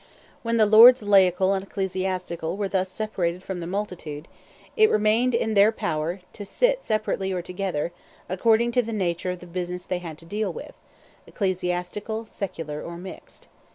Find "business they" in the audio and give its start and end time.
9.45-9.99